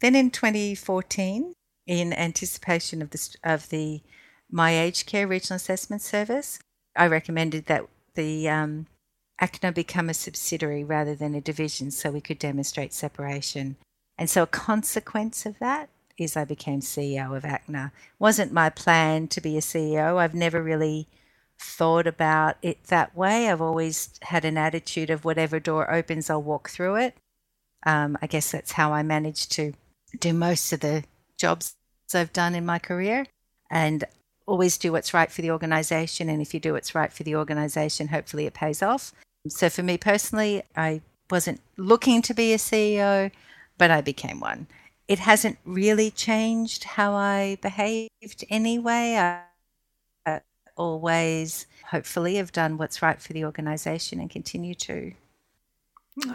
Then 0.00 0.14
in 0.14 0.30
2014, 0.30 1.54
in 1.86 2.12
anticipation 2.12 3.00
of 3.00 3.08
the, 3.08 3.36
of 3.42 3.70
the 3.70 4.02
My 4.50 4.78
Aged 4.78 5.06
Care 5.06 5.26
Regional 5.26 5.56
Assessment 5.56 6.02
Service, 6.02 6.58
I 6.94 7.06
recommended 7.06 7.64
that 7.66 7.86
the 8.16 8.46
um, 8.50 8.86
ACNA 9.40 9.72
become 9.72 10.10
a 10.10 10.14
subsidiary 10.14 10.84
rather 10.84 11.14
than 11.14 11.34
a 11.34 11.40
division 11.40 11.90
so 11.90 12.10
we 12.10 12.20
could 12.20 12.38
demonstrate 12.38 12.92
separation. 12.92 13.76
And 14.18 14.28
so 14.28 14.42
a 14.42 14.46
consequence 14.46 15.46
of 15.46 15.58
that 15.60 15.88
is 16.18 16.36
I 16.36 16.44
became 16.44 16.80
CEO 16.80 17.34
of 17.34 17.44
ACNA. 17.44 17.92
Wasn't 18.18 18.52
my 18.52 18.68
plan 18.68 19.26
to 19.28 19.40
be 19.40 19.56
a 19.56 19.62
CEO. 19.62 20.18
I've 20.18 20.34
never 20.34 20.62
really 20.62 21.08
thought 21.58 22.06
about 22.06 22.56
it 22.62 22.84
that 22.84 23.16
way. 23.16 23.48
I've 23.48 23.60
always 23.60 24.10
had 24.22 24.44
an 24.44 24.58
attitude 24.58 25.10
of 25.10 25.24
whatever 25.24 25.60
door 25.60 25.92
opens, 25.92 26.30
I'll 26.30 26.42
walk 26.42 26.68
through 26.68 26.96
it. 26.96 27.16
Um, 27.86 28.16
I 28.22 28.26
guess 28.26 28.50
that's 28.50 28.72
how 28.72 28.92
I 28.92 29.02
managed 29.02 29.52
to 29.52 29.72
do 30.18 30.32
most 30.32 30.72
of 30.72 30.80
the 30.80 31.04
jobs 31.36 31.74
I've 32.14 32.32
done 32.32 32.54
in 32.54 32.64
my 32.64 32.78
career 32.78 33.26
and 33.70 34.04
always 34.46 34.78
do 34.78 34.92
what's 34.92 35.14
right 35.14 35.30
for 35.30 35.42
the 35.42 35.50
organization. 35.50 36.28
And 36.28 36.40
if 36.40 36.54
you 36.54 36.60
do 36.60 36.74
what's 36.74 36.94
right 36.94 37.12
for 37.12 37.22
the 37.22 37.36
organization, 37.36 38.08
hopefully 38.08 38.46
it 38.46 38.54
pays 38.54 38.82
off. 38.82 39.12
So 39.48 39.68
for 39.68 39.82
me 39.82 39.98
personally, 39.98 40.62
I 40.76 41.02
wasn't 41.30 41.60
looking 41.76 42.22
to 42.22 42.34
be 42.34 42.52
a 42.52 42.58
CEO, 42.58 43.30
but 43.78 43.90
I 43.90 44.00
became 44.00 44.40
one. 44.40 44.66
It 45.08 45.18
hasn't 45.18 45.58
really 45.64 46.10
changed 46.10 46.84
how 46.84 47.14
I 47.14 47.58
behaved 47.60 48.44
anyway. 48.48 49.16
I, 49.16 49.40
always, 50.76 51.66
hopefully, 51.90 52.36
have 52.36 52.52
done 52.52 52.76
what's 52.76 53.02
right 53.02 53.20
for 53.20 53.32
the 53.32 53.44
organization 53.44 54.20
and 54.20 54.30
continue 54.30 54.74
to. 54.74 55.12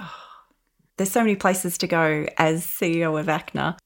There's 0.97 1.11
so 1.11 1.21
many 1.21 1.35
places 1.35 1.77
to 1.77 1.87
go 1.87 2.27
as 2.37 2.65
CEO 2.65 3.19
of 3.19 3.27
ACNA. 3.27 3.77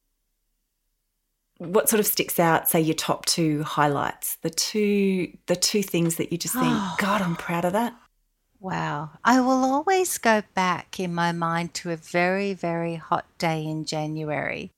What 1.57 1.87
sort 1.87 1.99
of 1.99 2.07
sticks 2.07 2.39
out, 2.39 2.67
say 2.67 2.81
your 2.81 2.95
top 2.95 3.25
two 3.25 3.63
highlights, 3.63 4.37
the 4.37 4.49
two 4.49 5.37
the 5.45 5.55
two 5.55 5.83
things 5.83 6.15
that 6.15 6.31
you 6.31 6.37
just 6.37 6.55
think, 6.55 6.73
God, 6.97 7.21
I'm 7.21 7.35
proud 7.35 7.65
of 7.65 7.73
that? 7.73 7.95
Wow. 8.59 9.11
I 9.25 9.41
will 9.41 9.65
always 9.65 10.17
go 10.17 10.41
back 10.55 10.97
in 10.97 11.13
my 11.13 11.33
mind 11.33 11.73
to 11.75 11.91
a 11.91 11.97
very, 11.97 12.53
very 12.53 12.95
hot 12.95 13.25
day 13.37 13.65
in 13.65 13.83
January 13.83 14.71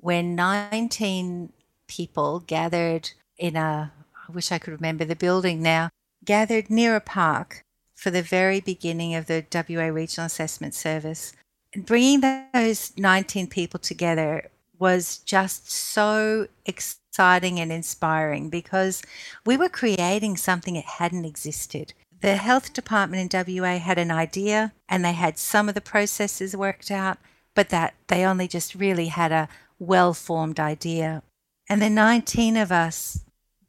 when 0.00 0.34
19 0.34 1.52
people 1.86 2.40
gathered 2.40 3.12
in 3.38 3.54
a, 3.54 3.92
I 4.28 4.32
wish 4.32 4.52
I 4.52 4.58
could 4.58 4.74
remember 4.74 5.04
the 5.04 5.16
building 5.16 5.62
now, 5.62 5.88
gathered 6.24 6.68
near 6.68 6.94
a 6.94 7.00
park 7.00 7.62
for 7.94 8.10
the 8.10 8.22
very 8.22 8.60
beginning 8.60 9.14
of 9.14 9.26
the 9.26 9.44
WA 9.52 9.86
Regional 9.86 10.26
Assessment 10.26 10.74
Service. 10.74 11.32
And 11.72 11.86
bringing 11.86 12.20
those 12.52 12.92
19 12.98 13.46
people 13.46 13.80
together 13.80 14.50
was 14.78 15.18
just 15.18 15.70
so 15.70 16.48
exciting 16.66 17.58
and 17.58 17.72
inspiring 17.72 18.50
because 18.50 19.02
we 19.46 19.56
were 19.56 19.68
creating 19.68 20.36
something 20.36 20.74
that 20.74 20.84
hadn't 20.84 21.24
existed. 21.24 21.94
The 22.20 22.36
health 22.36 22.72
department 22.72 23.34
in 23.34 23.62
WA 23.62 23.78
had 23.78 23.98
an 23.98 24.10
idea 24.10 24.72
and 24.88 25.04
they 25.04 25.12
had 25.12 25.38
some 25.38 25.68
of 25.68 25.74
the 25.74 25.80
processes 25.80 26.56
worked 26.56 26.90
out, 26.90 27.18
but 27.54 27.70
that 27.70 27.94
they 28.08 28.24
only 28.24 28.46
just 28.46 28.74
really 28.74 29.06
had 29.06 29.32
a 29.32 29.48
well 29.78 30.12
formed 30.12 30.60
idea. 30.60 31.22
And 31.68 31.80
the 31.80 31.90
19 31.90 32.56
of 32.56 32.70
us 32.70 33.24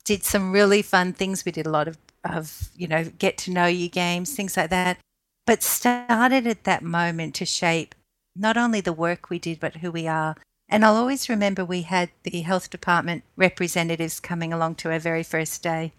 did 0.09 0.23
some 0.23 0.51
really 0.51 0.81
fun 0.81 1.13
things. 1.13 1.45
We 1.45 1.51
did 1.51 1.67
a 1.67 1.69
lot 1.69 1.87
of, 1.87 1.95
of, 2.23 2.71
you 2.75 2.87
know, 2.87 3.03
get 3.19 3.37
to 3.39 3.51
know 3.51 3.67
you 3.67 3.87
games, 3.87 4.33
things 4.33 4.57
like 4.57 4.71
that, 4.71 4.97
but 5.45 5.61
started 5.61 6.47
at 6.47 6.63
that 6.63 6.81
moment 6.81 7.35
to 7.35 7.45
shape 7.45 7.93
not 8.35 8.57
only 8.57 8.81
the 8.81 8.91
work 8.91 9.29
we 9.29 9.37
did, 9.37 9.59
but 9.59 9.75
who 9.75 9.91
we 9.91 10.07
are. 10.07 10.35
And 10.67 10.83
I'll 10.83 10.95
always 10.95 11.29
remember 11.29 11.63
we 11.63 11.83
had 11.83 12.09
the 12.23 12.41
health 12.41 12.71
department 12.71 13.23
representatives 13.35 14.19
coming 14.19 14.51
along 14.51 14.75
to 14.75 14.91
our 14.91 14.97
very 14.97 15.21
first 15.21 15.61
day 15.61 15.93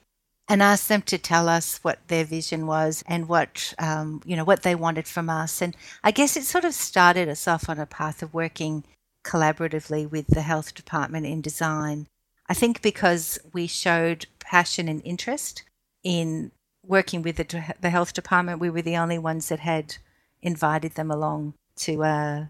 and 0.49 0.61
asked 0.61 0.89
them 0.89 1.03
to 1.03 1.17
tell 1.17 1.49
us 1.49 1.79
what 1.83 2.01
their 2.09 2.25
vision 2.25 2.67
was 2.67 3.05
and 3.07 3.29
what 3.29 3.75
um, 3.79 4.23
you 4.25 4.35
know 4.35 4.45
what 4.45 4.65
they 4.65 4.75
wanted 4.75 5.07
from 5.07 5.31
us. 5.31 5.63
And 5.63 5.77
I 6.03 6.11
guess 6.11 6.37
it 6.37 6.43
sort 6.43 6.65
of 6.65 6.75
started 6.75 7.29
us 7.29 7.47
off 7.47 7.69
on 7.69 7.79
a 7.79 7.87
path 7.87 8.25
of 8.25 8.35
working 8.35 8.83
collaboratively 9.25 10.11
with 10.11 10.27
the 10.27 10.43
health 10.43 10.75
department 10.75 11.27
in 11.27 11.41
design. 11.41 12.09
I 12.51 12.55
think 12.55 12.83
because 12.83 13.39
we 13.53 13.69
showed 13.69 14.27
passion 14.41 14.89
and 14.89 15.01
interest 15.05 15.63
in 16.03 16.51
working 16.85 17.23
with 17.23 17.37
the, 17.37 17.77
the 17.81 17.91
health 17.91 18.13
department, 18.13 18.59
we 18.59 18.71
were 18.71 18.83
the 18.83 18.97
only 18.97 19.19
ones 19.19 19.49
that 19.51 19.61
had 19.61 19.99
invited 20.43 20.97
them 20.97 21.13
along 21.13 21.55
to, 21.77 22.03
uh, 22.03 22.47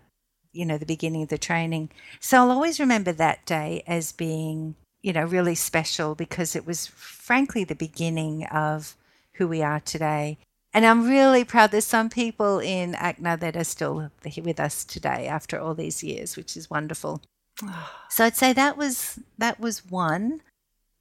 you 0.53 0.65
know, 0.65 0.79
the 0.79 0.87
beginning 0.87 1.25
of 1.25 1.29
the 1.29 1.37
training. 1.37 1.91
So 2.19 2.39
I'll 2.39 2.51
always 2.51 2.81
remember 2.81 3.13
that 3.13 3.45
day 3.45 3.83
as 3.87 4.13
being, 4.13 4.75
you 5.03 5.13
know, 5.13 5.27
really 5.27 5.55
special 5.55 6.15
because 6.15 6.57
it 6.57 6.67
was 6.67 6.87
frankly 6.87 7.65
the 7.65 7.75
beginning 7.75 8.47
of 8.47 8.97
who 9.35 9.47
we 9.47 9.61
are 9.61 9.81
today. 9.81 10.39
And 10.73 10.87
I'm 10.87 11.11
really 11.11 11.45
proud 11.45 11.73
there's 11.73 11.85
some 11.85 12.09
people 12.09 12.59
in 12.59 12.95
ACNA 12.95 13.39
that 13.41 13.55
are 13.55 13.65
still 13.65 14.11
with 14.43 14.61
us 14.61 14.83
today 14.83 15.27
after 15.27 15.61
all 15.61 15.75
these 15.75 16.03
years, 16.03 16.39
which 16.39 16.57
is 16.57 16.71
wonderful. 16.71 17.21
So 18.13 18.25
I'd 18.25 18.37
say 18.37 18.53
that 18.53 18.77
was 18.77 19.21
that 19.39 19.61
was 19.61 19.87
one. 19.89 20.43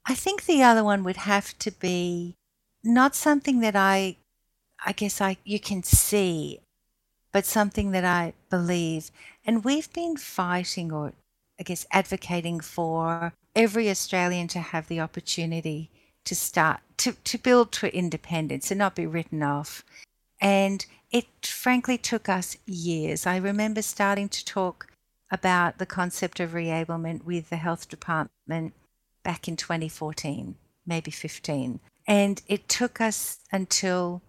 I 0.06 0.14
think 0.14 0.46
the 0.46 0.62
other 0.62 0.84
one 0.84 1.04
would 1.04 1.18
have 1.18 1.58
to 1.58 1.72
be 1.72 2.36
not 2.84 3.16
something 3.16 3.62
that 3.62 3.76
I 3.76 4.18
I 4.86 4.92
guess 4.92 5.20
I 5.20 5.38
you 5.44 5.60
can 5.60 5.82
see, 5.82 6.60
but 7.32 7.48
something 7.48 7.90
that 7.92 8.06
I 8.06 8.34
believe. 8.52 9.10
And 9.44 9.64
we've 9.64 9.92
been 9.92 10.18
fighting 10.18 10.92
or 10.92 11.14
I 11.60 11.64
guess 11.64 11.88
advocating 11.92 12.60
for 12.60 13.34
every 13.56 13.90
Australian 13.90 14.48
to 14.50 14.60
have 14.60 14.88
the 14.88 15.00
opportunity 15.00 15.90
to 16.26 16.36
start 16.36 16.82
to, 16.98 17.14
to 17.14 17.38
build 17.38 17.72
to 17.72 17.96
independence 17.96 18.72
and 18.72 18.78
not 18.78 18.96
be 18.96 19.08
written 19.08 19.42
off. 19.42 19.84
And 20.40 20.86
it 21.12 21.26
frankly 21.44 21.98
took 21.98 22.30
us 22.30 22.56
years. 22.66 23.26
I 23.26 23.38
remember 23.38 23.82
starting 23.82 24.30
to 24.30 24.46
talk 24.46 24.89
about 25.32 25.78
the 25.78 25.86
concept 25.86 26.40
of 26.40 26.52
reablement 26.52 27.24
with 27.24 27.50
the 27.50 27.58
health 27.58 27.90
department 27.90 28.74
back 29.24 29.48
in 29.48 29.56
2014, 29.56 30.56
maybe 30.86 31.12
15. 31.12 31.80
And 32.08 32.42
it 32.48 32.68
took 32.68 33.00
us 33.00 33.40
until 33.52 34.22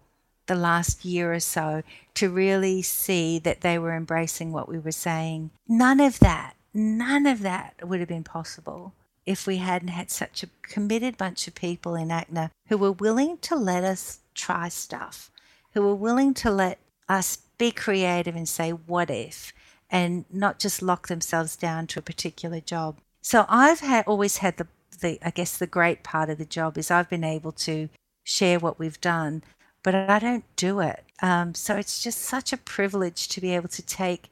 the 0.47 0.55
last 0.55 1.05
year 1.05 1.33
or 1.33 1.39
so 1.39 1.81
to 2.15 2.29
really 2.29 2.81
see 2.81 3.39
that 3.39 3.61
they 3.61 3.79
were 3.79 3.95
embracing 3.95 4.51
what 4.51 4.67
we 4.67 4.77
were 4.79 4.91
saying. 4.91 5.51
None 5.67 5.99
of 5.99 6.19
that, 6.19 6.55
none 6.73 7.25
of 7.25 7.41
that 7.41 7.87
would 7.87 7.99
have 7.99 8.09
been 8.09 8.23
possible 8.23 8.93
if 9.25 9.45
we 9.47 9.57
hadn't 9.57 9.89
had 9.89 10.09
such 10.09 10.43
a 10.43 10.49
committed 10.61 11.17
bunch 11.17 11.47
of 11.47 11.55
people 11.55 11.95
in 11.95 12.09
ACNA 12.09 12.49
who 12.67 12.77
were 12.77 12.91
willing 12.91 13.37
to 13.37 13.55
let 13.55 13.83
us 13.83 14.19
try 14.33 14.67
stuff, 14.67 15.31
who 15.73 15.81
were 15.81 15.95
willing 15.95 16.33
to 16.33 16.51
let 16.51 16.79
us 17.07 17.37
be 17.57 17.71
creative 17.71 18.35
and 18.35 18.49
say, 18.49 18.71
what 18.71 19.09
if? 19.09 19.53
And 19.91 20.25
not 20.31 20.57
just 20.57 20.81
lock 20.81 21.09
themselves 21.09 21.55
down 21.55 21.85
to 21.87 21.99
a 21.99 22.01
particular 22.01 22.61
job. 22.61 22.97
So 23.21 23.45
I've 23.49 23.81
had 23.81 24.05
always 24.07 24.37
had 24.37 24.57
the, 24.57 24.67
the 25.01 25.19
I 25.21 25.31
guess 25.31 25.57
the 25.57 25.67
great 25.67 26.01
part 26.01 26.29
of 26.29 26.37
the 26.37 26.45
job 26.45 26.77
is 26.77 26.89
I've 26.89 27.09
been 27.09 27.25
able 27.25 27.51
to 27.51 27.89
share 28.23 28.57
what 28.57 28.79
we've 28.79 29.01
done, 29.01 29.43
but 29.83 29.93
I 29.93 30.17
don't 30.19 30.45
do 30.55 30.79
it. 30.79 31.03
Um, 31.21 31.53
so 31.53 31.75
it's 31.75 32.01
just 32.01 32.19
such 32.19 32.53
a 32.53 32.57
privilege 32.57 33.27
to 33.27 33.41
be 33.41 33.53
able 33.53 33.67
to 33.69 33.81
take 33.81 34.29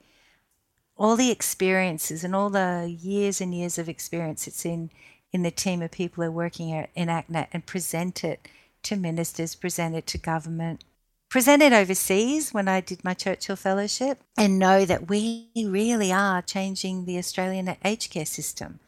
all 0.96 1.16
the 1.16 1.32
experiences 1.32 2.24
and 2.24 2.36
all 2.36 2.50
the 2.50 2.94
years 3.00 3.40
and 3.40 3.54
years 3.54 3.78
of 3.78 3.88
experience 3.88 4.48
it's 4.48 4.66
in 4.66 4.90
in 5.32 5.44
the 5.44 5.52
team 5.52 5.82
of 5.82 5.92
people 5.92 6.24
who 6.24 6.30
are 6.30 6.32
working 6.32 6.70
in 6.70 7.08
ACNA 7.08 7.48
and 7.54 7.66
present 7.66 8.24
it 8.24 8.48
to 8.82 8.96
ministers, 8.96 9.54
present 9.54 9.96
it 9.96 10.08
to 10.08 10.18
government, 10.18 10.84
present 11.30 11.62
it 11.62 11.74
overseas 11.74 12.54
when 12.54 12.68
I 12.68 12.82
did 12.82 13.04
my 13.04 13.14
Churchill 13.14 13.56
Fellowship, 13.56 14.20
and 14.38 14.60
know 14.60 14.84
that 14.86 15.08
we 15.08 15.50
really 15.56 16.12
are 16.12 16.42
changing 16.42 17.06
the 17.06 17.18
Australian 17.18 17.76
aged 17.86 18.12
care 18.12 18.26
system, 18.26 18.80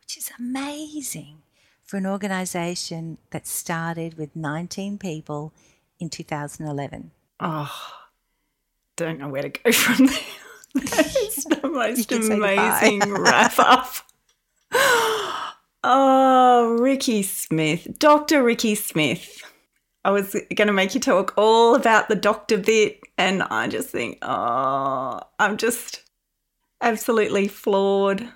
which 0.00 0.16
is 0.16 0.30
amazing 0.38 1.42
for 1.84 1.98
an 1.98 2.06
organisation 2.06 3.18
that 3.30 3.46
started 3.46 4.18
with 4.18 4.34
19 4.34 4.98
people 4.98 5.52
in 6.00 6.10
2011. 6.10 7.12
Oh, 7.40 7.70
don't 8.96 9.18
know 9.18 9.28
where 9.28 9.42
to 9.42 9.48
go 9.48 9.72
from 9.72 10.06
there. 10.06 10.18
That's 10.74 11.44
the 11.44 11.68
most 11.68 12.10
amazing 12.10 13.00
wrap 13.12 13.58
up. 13.58 13.94
Oh, 15.86 16.78
Ricki 16.80 17.22
Smith, 17.22 17.98
Dr. 17.98 18.42
Ricki 18.42 18.74
Smith. 18.74 19.42
I 20.04 20.10
was 20.10 20.36
going 20.54 20.66
to 20.66 20.72
make 20.72 20.94
you 20.94 21.00
talk 21.00 21.32
all 21.36 21.74
about 21.74 22.08
the 22.08 22.14
doctor 22.14 22.58
bit, 22.58 23.00
and 23.16 23.42
I 23.42 23.68
just 23.68 23.88
think, 23.88 24.18
oh, 24.22 25.20
I'm 25.38 25.56
just 25.56 26.02
absolutely 26.80 27.48
floored. 27.48 28.28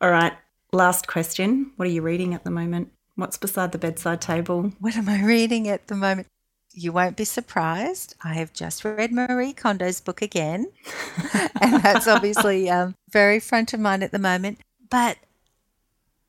All 0.00 0.10
right, 0.10 0.32
last 0.72 1.06
question. 1.06 1.72
What 1.76 1.86
are 1.86 1.92
you 1.92 2.02
reading 2.02 2.34
at 2.34 2.44
the 2.44 2.50
moment? 2.50 2.90
What's 3.14 3.36
beside 3.36 3.72
the 3.72 3.78
bedside 3.78 4.20
table? 4.20 4.72
What 4.80 4.96
am 4.96 5.08
I 5.08 5.24
reading 5.24 5.68
at 5.68 5.86
the 5.86 5.94
moment? 5.94 6.26
you 6.74 6.92
won't 6.92 7.16
be 7.16 7.24
surprised. 7.24 8.16
I 8.22 8.34
have 8.34 8.52
just 8.52 8.84
read 8.84 9.12
Marie 9.12 9.52
Kondo's 9.52 10.00
book 10.00 10.20
again, 10.20 10.66
and 11.60 11.82
that's 11.82 12.08
obviously 12.08 12.68
um, 12.68 12.94
very 13.10 13.40
front 13.40 13.72
of 13.72 13.80
mind 13.80 14.02
at 14.02 14.10
the 14.10 14.18
moment. 14.18 14.58
But 14.90 15.16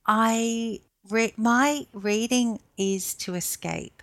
I 0.06 0.82
re- 1.10 1.34
my 1.36 1.88
reading 1.94 2.60
is 2.78 3.16
to 3.16 3.36
escape. 3.36 3.95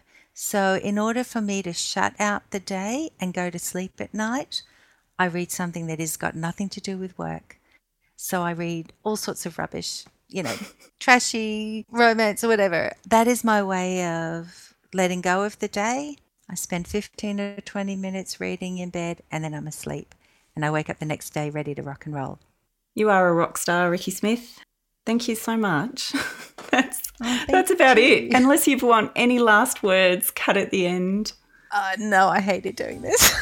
So, 0.45 0.75
in 0.83 0.99
order 0.99 1.23
for 1.23 1.41
me 1.41 1.63
to 1.63 1.73
shut 1.73 2.15
out 2.19 2.51
the 2.51 2.59
day 2.59 3.11
and 3.21 3.33
go 3.33 3.49
to 3.49 3.61
sleep 3.61 4.01
at 4.01 4.13
night, 4.13 4.63
I 5.17 5.27
read 5.27 5.53
something 5.53 5.87
that 5.87 6.01
has 6.01 6.17
got 6.17 6.35
nothing 6.35 6.69
to 6.71 6.81
do 6.81 6.99
with 6.99 7.17
work. 7.17 7.61
So, 8.17 8.43
I 8.43 8.51
read 8.51 8.93
all 9.05 9.15
sorts 9.15 9.47
of 9.47 9.57
rubbish, 9.57 10.05
you 10.29 10.43
know, 10.43 10.57
trashy 10.99 11.87
romance 11.93 12.43
or 12.43 12.49
whatever. 12.49 12.93
That 13.09 13.29
is 13.29 13.45
my 13.45 13.63
way 13.63 14.05
of 14.05 14.75
letting 14.93 15.21
go 15.21 15.45
of 15.45 15.61
the 15.61 15.69
day 15.69 16.17
I 16.51 16.57
spend 16.57 16.89
15 16.89 17.41
or 17.41 17.61
20 17.61 17.95
minutes 17.95 18.41
reading 18.41 18.79
in 18.79 18.91
bed 18.91 19.23
and 19.31 19.45
then 19.45 19.55
I'm 19.55 19.69
asleep. 19.69 20.13
And 20.57 20.65
I 20.65 20.73
wake 20.73 20.91
up 20.91 20.99
the 20.99 21.07
next 21.07 21.31
day 21.31 21.51
ready 21.51 21.75
to 21.77 21.83
rock 21.83 22.05
and 22.05 22.15
roll. 22.15 22.41
You 22.95 23.11
are 23.11 23.29
a 23.29 23.33
rock 23.33 23.59
star, 23.59 23.89
Ricki 23.89 24.11
Smith. 24.11 24.59
Thank 25.07 25.29
you 25.29 25.37
so 25.37 25.57
much. 25.57 26.13
that's 27.23 27.45
oh, 27.49 27.53
that's 27.53 27.71
about 27.71 27.97
you. 27.97 28.03
it. 28.03 28.35
Unless 28.35 28.67
you 28.67 28.77
want 28.79 29.13
any 29.17 29.39
last 29.39 29.83
words 29.83 30.31
cut 30.31 30.57
at 30.57 30.71
the 30.71 30.87
end. 30.87 31.33
Uh, 31.71 31.93
no, 31.99 32.29
I 32.29 32.41
hated 32.41 32.77
doing 32.77 33.03
this. 33.03 33.33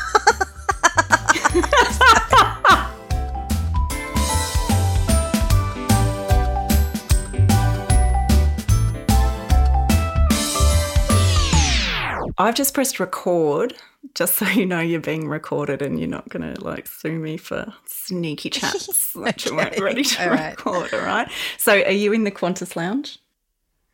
I've 12.39 12.55
just 12.55 12.73
pressed 12.73 12.99
record 12.99 13.75
just 14.15 14.37
so 14.37 14.47
you 14.47 14.65
know 14.65 14.81
you're 14.81 15.01
being 15.01 15.29
recorded 15.29 15.83
and 15.83 15.99
you're 15.99 16.09
not 16.09 16.29
going 16.31 16.55
to 16.55 16.65
like 16.65 16.87
sue 16.87 17.19
me 17.19 17.37
for 17.37 17.73
sneaky 17.85 18.49
chats 18.51 19.13
that 19.13 19.47
okay. 19.47 19.51
you 19.51 19.57
weren't 19.57 19.79
ready 19.79 20.05
to 20.05 20.25
all 20.25 20.31
record. 20.31 20.93
Right. 20.93 21.01
All 21.01 21.07
right. 21.07 21.31
So, 21.59 21.83
are 21.83 21.91
you 21.91 22.13
in 22.13 22.25
the 22.25 22.31
Qantas 22.31 22.77
lounge? 22.77 23.19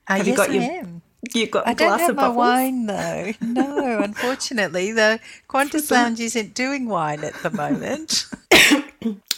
Uh, 0.08 0.16
have 0.16 0.26
yes, 0.26 0.32
you 0.32 0.36
got 0.36 0.50
I 0.50 0.52
your, 0.52 0.62
am. 0.62 1.02
You've 1.34 1.50
got 1.50 1.66
I 1.66 1.74
don't 1.74 1.98
have 1.98 2.14
my 2.14 2.28
wine 2.28 2.86
though. 2.86 3.32
No, 3.40 4.00
unfortunately, 4.00 4.92
the 4.92 5.20
Qantas 5.48 5.90
lounge 5.90 6.20
isn't 6.20 6.54
doing 6.54 6.86
wine 6.86 7.24
at 7.24 7.34
the 7.42 7.50
moment. 7.50 8.26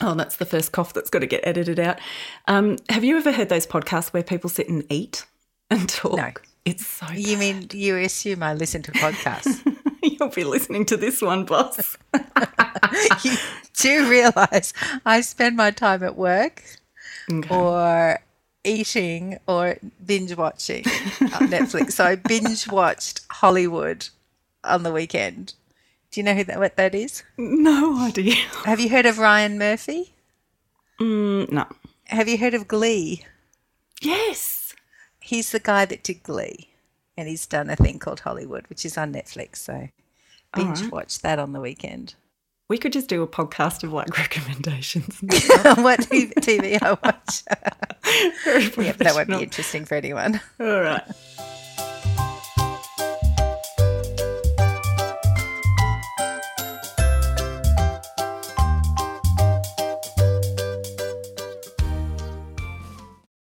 oh, 0.01 0.15
that's 0.15 0.37
the 0.37 0.45
first 0.45 0.73
cough 0.73 0.93
that's 0.93 1.11
got 1.11 1.21
to 1.21 1.27
get 1.27 1.47
edited 1.47 1.79
out. 1.79 1.99
Um, 2.47 2.77
have 2.89 3.05
you 3.05 3.17
ever 3.17 3.33
heard 3.33 3.49
those 3.49 3.67
podcasts 3.67 4.13
where 4.13 4.23
people 4.23 4.51
sit 4.51 4.69
and 4.69 4.85
eat 4.91 5.27
and 5.71 5.89
talk? 5.89 6.17
No. 6.17 6.31
It's 6.65 6.87
so. 6.87 7.07
You 7.15 7.39
mean 7.39 7.69
you 7.73 7.97
assume 7.97 8.43
I 8.43 8.53
listen 8.53 8.83
to 8.83 8.93
podcasts? 8.93 9.65
You'll 10.03 10.29
be 10.29 10.45
listening 10.45 10.85
to 10.87 10.99
this 10.99 11.23
one, 11.23 11.47
boss. 11.47 11.97
you 13.25 13.37
do 13.75 14.11
realize 14.11 14.75
I 15.07 15.23
spend 15.23 15.57
my 15.57 15.71
time 15.71 16.03
at 16.03 16.17
work 16.17 16.63
okay. 17.33 17.49
or 17.55 18.19
eating 18.69 19.39
or 19.47 19.77
binge 20.05 20.37
watching 20.37 20.85
on 21.21 21.49
Netflix. 21.49 21.93
So 21.93 22.05
I 22.05 22.15
binge 22.17 22.69
watched 22.69 23.23
Hollywood 23.31 24.09
on 24.65 24.83
the 24.83 24.93
weekend. 24.93 25.55
Do 26.11 26.21
you 26.21 26.25
know 26.25 26.35
who 26.35 26.45
that 26.45 26.59
what 26.59 26.77
that 26.77 26.95
is? 26.95 27.23
No 27.37 27.99
idea. 27.99 28.35
Have 28.65 28.81
you 28.81 28.89
heard 28.89 29.07
of 29.07 29.19
Ryan 29.19 29.59
Murphy? 29.59 30.15
Mm, 31.01 31.53
no. 31.53 31.67
Have 32.07 32.29
you 32.29 32.39
heard 32.39 32.55
of 32.55 32.67
Glee? 32.67 33.25
Yes 34.01 34.59
he's 35.29 35.53
the 35.53 35.61
guy 35.61 35.85
that 35.85 36.03
did 36.03 36.23
Glee, 36.23 36.71
and 37.17 37.29
he's 37.29 37.47
done 37.47 37.69
a 37.69 37.77
thing 37.77 37.99
called 37.99 38.21
Hollywood, 38.21 38.67
which 38.69 38.85
is 38.85 38.97
on 38.97 39.13
Netflix. 39.13 39.57
So 39.57 39.89
binge 40.55 40.81
right. 40.83 40.93
watch 40.93 41.21
that 41.21 41.39
on 41.39 41.53
the 41.53 41.61
weekend. 41.61 42.15
We 42.69 42.77
could 42.77 42.93
just 42.93 43.09
do 43.09 43.23
a 43.23 43.27
podcast 43.27 43.83
of 43.83 43.93
like 43.93 44.17
recommendations. 44.19 45.19
what 45.23 46.01
TV 46.01 46.79
I 46.83 46.99
watch. 47.03 47.43
yeah, 48.77 48.93
that 48.93 49.13
won't 49.15 49.29
be 49.29 49.43
interesting 49.43 49.85
for 49.87 49.95
anyone. 49.95 50.41
All 50.61 50.81
right. 50.81 51.03